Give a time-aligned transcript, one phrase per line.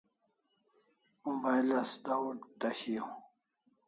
[1.25, 3.09] Mobile as dahur eta shiaw